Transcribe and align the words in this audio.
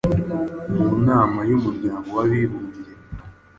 Mu 0.75 0.85
nama 1.07 1.39
y’Umuryango 1.49 2.09
w’Abibumbye, 2.17 2.91